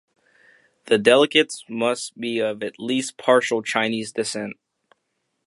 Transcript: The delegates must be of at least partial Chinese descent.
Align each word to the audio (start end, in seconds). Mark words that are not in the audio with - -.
The 0.85 0.97
delegates 0.97 1.63
must 1.69 2.19
be 2.19 2.39
of 2.39 2.63
at 2.63 2.79
least 2.79 3.17
partial 3.17 3.61
Chinese 3.61 4.11
descent. 4.11 4.57